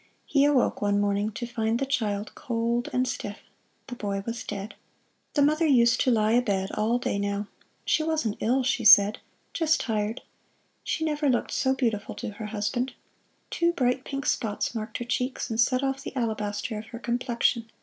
He 0.25 0.45
awoke 0.45 0.81
one 0.81 0.99
morning 0.99 1.31
to 1.33 1.45
find 1.45 1.77
the 1.77 1.85
child 1.85 2.33
cold 2.33 2.89
and 2.91 3.07
stiff. 3.07 3.37
The 3.85 3.93
boy 3.93 4.23
was 4.25 4.43
dead. 4.43 4.73
The 5.35 5.43
mother 5.43 5.67
used 5.67 6.01
to 6.01 6.09
lie 6.09 6.31
abed 6.31 6.71
all 6.71 6.97
day 6.97 7.19
now. 7.19 7.49
She 7.85 8.01
wasn't 8.01 8.37
ill 8.39 8.63
she 8.63 8.83
said 8.83 9.19
just 9.53 9.79
tired! 9.79 10.21
She 10.83 11.05
never 11.05 11.29
looked 11.29 11.51
so 11.51 11.75
beautiful 11.75 12.15
to 12.15 12.29
her 12.31 12.47
husband. 12.47 12.93
Two 13.51 13.73
bright 13.73 14.03
pink 14.03 14.25
spots 14.25 14.73
marked 14.73 14.97
her 14.97 15.05
cheeks, 15.05 15.51
and 15.51 15.59
set 15.61 15.83
off 15.83 16.01
the 16.01 16.15
alabaster 16.15 16.79
of 16.79 16.87
her 16.87 16.97
complexion. 16.97 17.69